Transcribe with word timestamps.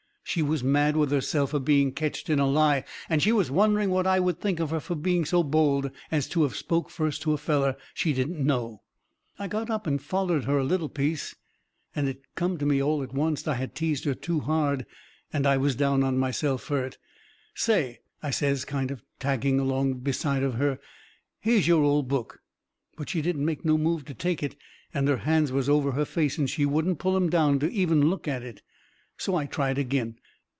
She 0.23 0.41
was 0.41 0.63
mad 0.63 0.95
with 0.95 1.11
herself 1.11 1.51
fur 1.51 1.59
being 1.59 1.91
ketched 1.91 2.29
in 2.29 2.39
a 2.39 2.47
lie, 2.47 2.85
and 3.09 3.21
she 3.21 3.33
was 3.33 3.51
wondering 3.51 3.89
what 3.89 4.07
I 4.07 4.17
would 4.21 4.39
think 4.39 4.61
of 4.61 4.69
her 4.69 4.79
fur 4.79 4.95
being 4.95 5.25
so 5.25 5.43
bold 5.43 5.91
as 6.09 6.25
to 6.29 6.45
of 6.45 6.55
spoke 6.55 6.89
first 6.89 7.21
to 7.23 7.33
a 7.33 7.37
feller 7.37 7.75
she 7.93 8.13
didn't 8.13 8.39
know. 8.39 8.81
I 9.37 9.49
got 9.49 9.69
up 9.69 9.85
and 9.85 10.01
follered 10.01 10.45
her 10.45 10.57
a 10.57 10.63
little 10.63 10.87
piece. 10.87 11.35
And 11.93 12.07
it 12.07 12.21
come 12.35 12.57
to 12.59 12.65
me 12.65 12.81
all 12.81 13.05
to 13.05 13.13
oncet 13.19 13.49
I 13.49 13.55
had 13.55 13.75
teased 13.75 14.05
her 14.05 14.13
too 14.13 14.39
hard, 14.39 14.85
and 15.33 15.45
I 15.45 15.57
was 15.57 15.75
down 15.75 16.01
on 16.01 16.17
myself 16.17 16.63
fur 16.63 16.85
it. 16.85 16.97
"Say," 17.53 17.99
I 18.23 18.29
says, 18.29 18.63
kind 18.63 18.89
of 18.89 19.03
tagging 19.19 19.59
along 19.59 19.95
beside 19.95 20.43
of 20.43 20.53
her, 20.53 20.79
"here's 21.41 21.67
your 21.67 21.83
old 21.83 22.07
book." 22.07 22.39
But 22.95 23.09
she 23.09 23.21
didn't 23.21 23.43
make 23.43 23.65
no 23.65 23.77
move 23.77 24.05
to 24.05 24.13
take 24.13 24.41
it, 24.43 24.55
and 24.93 25.09
her 25.09 25.17
hands 25.27 25.51
was 25.51 25.67
over 25.67 25.91
her 25.91 26.05
face, 26.05 26.37
and 26.37 26.49
she 26.49 26.65
wouldn't 26.65 26.99
pull 26.99 27.17
'em 27.17 27.29
down 27.29 27.59
to 27.59 27.69
even 27.73 28.09
look 28.09 28.29
at 28.29 28.43
it. 28.43 28.61
So 29.17 29.35
I 29.35 29.45
tried 29.45 29.77
agin. 29.77 30.15